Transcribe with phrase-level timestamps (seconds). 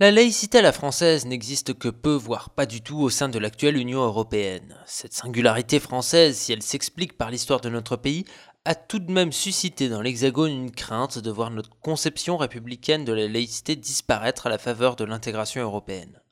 [0.00, 3.38] La laïcité à la française n'existe que peu, voire pas du tout, au sein de
[3.38, 4.74] l'actuelle Union européenne.
[4.86, 8.24] Cette singularité française, si elle s'explique par l'histoire de notre pays,
[8.64, 13.12] a tout de même suscité dans l'Hexagone une crainte de voir notre conception républicaine de
[13.12, 16.22] la laïcité disparaître à la faveur de l'intégration européenne.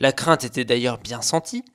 [0.00, 1.66] La crainte était d'ailleurs bien sentie.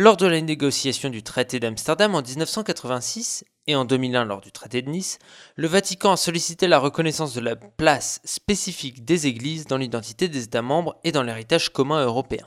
[0.00, 4.80] Lors de la négociation du traité d'Amsterdam en 1986, et en 2001 lors du traité
[4.80, 5.18] de Nice,
[5.56, 10.44] le Vatican a sollicité la reconnaissance de la place spécifique des Églises dans l'identité des
[10.44, 12.46] États membres et dans l'héritage commun européen.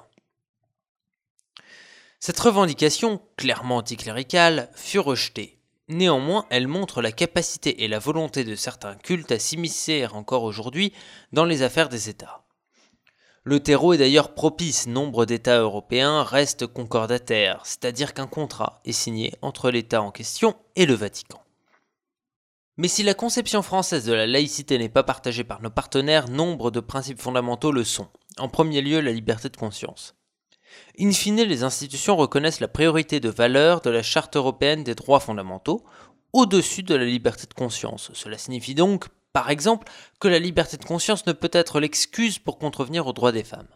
[2.21, 5.59] Cette revendication, clairement anticléricale, fut rejetée.
[5.89, 10.93] Néanmoins, elle montre la capacité et la volonté de certains cultes à s'immiscer encore aujourd'hui
[11.33, 12.45] dans les affaires des États.
[13.43, 19.33] Le terreau est d'ailleurs propice, nombre d'États européens restent concordataires, c'est-à-dire qu'un contrat est signé
[19.41, 21.41] entre l'État en question et le Vatican.
[22.77, 26.69] Mais si la conception française de la laïcité n'est pas partagée par nos partenaires, nombre
[26.69, 28.09] de principes fondamentaux le sont.
[28.37, 30.15] En premier lieu, la liberté de conscience.
[30.99, 35.19] In fine, les institutions reconnaissent la priorité de valeur de la Charte européenne des droits
[35.19, 35.83] fondamentaux
[36.31, 38.11] au-dessus de la liberté de conscience.
[38.13, 39.87] Cela signifie donc par exemple,
[40.19, 43.67] que la liberté de conscience ne peut être l'excuse pour contrevenir aux droits des femmes.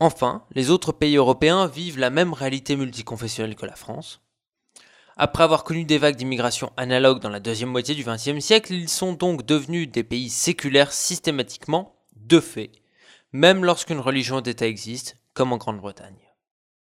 [0.00, 4.20] Enfin, les autres pays européens vivent la même réalité multiconfessionnelle que la France.
[5.16, 8.88] Après avoir connu des vagues d'immigration analogues dans la deuxième moitié du XXe siècle, ils
[8.88, 12.72] sont donc devenus des pays séculaires systématiquement, de fait,
[13.32, 16.33] même lorsqu'une religion d'État existe, comme en Grande-Bretagne.